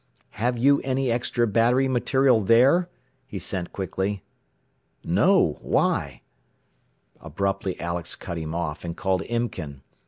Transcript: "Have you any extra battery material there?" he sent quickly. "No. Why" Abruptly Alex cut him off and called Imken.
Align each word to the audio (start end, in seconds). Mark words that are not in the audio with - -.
"Have 0.31 0.57
you 0.57 0.81
any 0.83 1.11
extra 1.11 1.45
battery 1.45 1.87
material 1.87 2.41
there?" 2.41 2.89
he 3.27 3.37
sent 3.37 3.71
quickly. 3.71 4.23
"No. 5.03 5.59
Why" 5.61 6.23
Abruptly 7.21 7.79
Alex 7.79 8.15
cut 8.15 8.39
him 8.39 8.55
off 8.55 8.83
and 8.83 8.97
called 8.97 9.21
Imken. 9.21 9.81